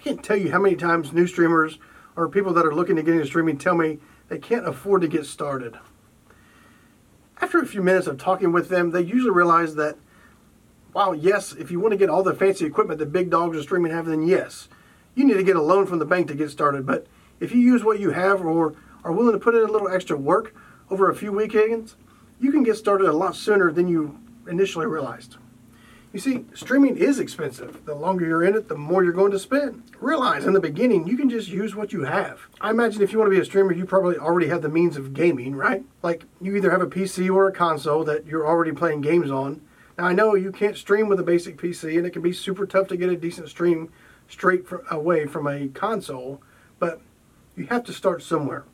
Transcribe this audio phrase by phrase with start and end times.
[0.00, 1.78] I can't tell you how many times new streamers
[2.16, 5.08] or people that are looking to get into streaming tell me they can't afford to
[5.08, 5.78] get started.
[7.38, 9.98] After a few minutes of talking with them, they usually realize that
[10.92, 13.62] while yes, if you want to get all the fancy equipment that big dogs are
[13.62, 14.68] streaming have, then yes,
[15.14, 16.86] you need to get a loan from the bank to get started.
[16.86, 17.06] But
[17.38, 18.74] if you use what you have or
[19.04, 20.54] are willing to put in a little extra work
[20.88, 21.96] over a few weekends,
[22.40, 25.36] you can get started a lot sooner than you initially realized.
[26.12, 27.84] You see, streaming is expensive.
[27.84, 29.84] The longer you're in it, the more you're going to spend.
[30.00, 32.40] Realize in the beginning, you can just use what you have.
[32.60, 34.96] I imagine if you want to be a streamer, you probably already have the means
[34.96, 35.84] of gaming, right?
[36.02, 39.60] Like you either have a PC or a console that you're already playing games on.
[39.96, 42.66] Now, I know you can't stream with a basic PC, and it can be super
[42.66, 43.92] tough to get a decent stream
[44.28, 46.42] straight away from a console,
[46.80, 47.00] but
[47.54, 48.64] you have to start somewhere.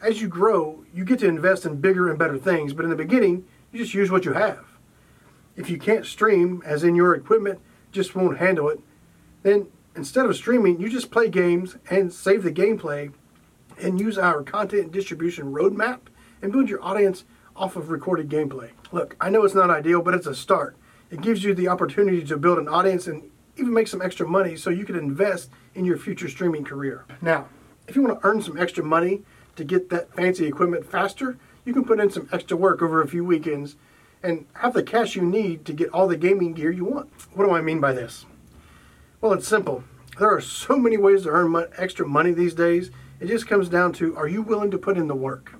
[0.00, 2.96] As you grow, you get to invest in bigger and better things, but in the
[2.96, 4.77] beginning, you just use what you have
[5.58, 7.58] if you can't stream, as in your equipment
[7.90, 8.80] just won't handle it,
[9.42, 13.12] then instead of streaming, you just play games and save the gameplay
[13.82, 15.98] and use our content distribution roadmap
[16.40, 17.24] and build your audience
[17.56, 18.70] off of recorded gameplay.
[18.92, 20.76] Look, I know it's not ideal, but it's a start.
[21.10, 24.54] It gives you the opportunity to build an audience and even make some extra money
[24.54, 27.04] so you can invest in your future streaming career.
[27.20, 27.48] Now,
[27.88, 29.22] if you want to earn some extra money
[29.56, 33.08] to get that fancy equipment faster, you can put in some extra work over a
[33.08, 33.74] few weekends
[34.22, 37.10] and have the cash you need to get all the gaming gear you want.
[37.34, 38.26] What do I mean by this?
[39.20, 39.84] Well, it's simple.
[40.18, 42.90] There are so many ways to earn extra money these days.
[43.20, 45.54] It just comes down to are you willing to put in the work?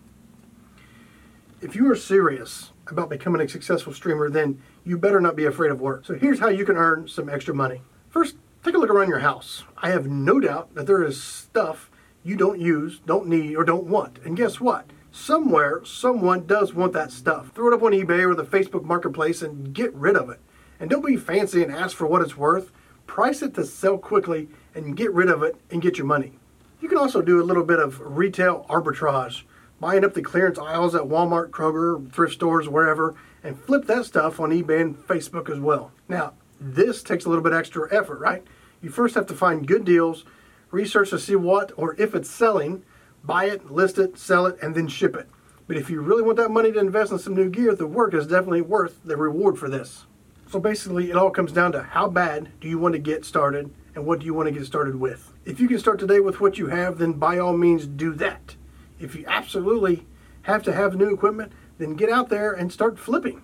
[1.60, 5.70] If you are serious about becoming a successful streamer, then you better not be afraid
[5.70, 6.06] of work.
[6.06, 7.82] So here's how you can earn some extra money.
[8.08, 9.64] First, take a look around your house.
[9.76, 11.90] I have no doubt that there is stuff
[12.24, 14.18] you don't use, don't need, or don't want.
[14.24, 14.86] And guess what?
[15.18, 17.50] Somewhere someone does want that stuff.
[17.52, 20.40] Throw it up on eBay or the Facebook marketplace and get rid of it.
[20.80, 22.70] And don't be fancy and ask for what it's worth.
[23.06, 26.32] Price it to sell quickly and get rid of it and get your money.
[26.80, 29.42] You can also do a little bit of retail arbitrage,
[29.80, 34.38] buying up the clearance aisles at Walmart, Kroger, thrift stores, wherever, and flip that stuff
[34.38, 35.90] on eBay and Facebook as well.
[36.08, 38.44] Now, this takes a little bit extra effort, right?
[38.80, 40.24] You first have to find good deals,
[40.70, 42.84] research to see what or if it's selling,
[43.28, 45.28] buy it, list it, sell it, and then ship it.
[45.66, 48.14] But if you really want that money to invest in some new gear, the work
[48.14, 50.06] is definitely worth the reward for this.
[50.50, 53.70] So basically, it all comes down to how bad do you want to get started
[53.94, 55.30] and what do you want to get started with.
[55.44, 58.56] If you can start today with what you have, then by all means do that.
[58.98, 60.06] If you absolutely
[60.42, 63.42] have to have new equipment, then get out there and start flipping.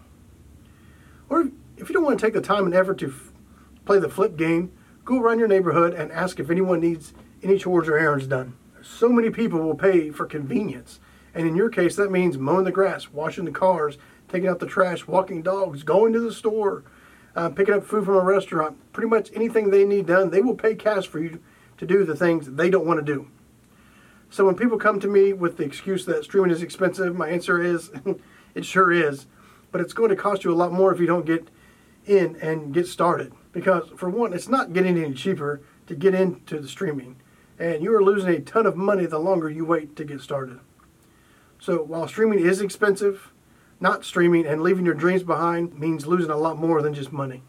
[1.28, 3.32] Or if you don't want to take the time and effort to f-
[3.84, 4.72] play the flip game,
[5.04, 7.12] go around your neighborhood and ask if anyone needs
[7.42, 11.00] any chores or errands done so many people will pay for convenience.
[11.34, 14.66] And in your case, that means mowing the grass, washing the cars, taking out the
[14.66, 16.84] trash, walking dogs, going to the store,
[17.34, 18.76] uh, picking up food from a restaurant.
[18.92, 21.40] Pretty much anything they need done, they will pay cash for you
[21.78, 23.28] to do the things they don't want to do.
[24.30, 27.62] So when people come to me with the excuse that streaming is expensive, my answer
[27.62, 27.90] is
[28.54, 29.26] it sure is.
[29.72, 31.48] But it's going to cost you a lot more if you don't get
[32.06, 33.32] in and get started.
[33.52, 37.16] Because, for one, it's not getting any cheaper to get into the streaming
[37.58, 40.60] and you are losing a ton of money the longer you wait to get started.
[41.58, 43.32] So while streaming is expensive,
[43.80, 47.42] not streaming and leaving your dreams behind means losing a lot more than just money.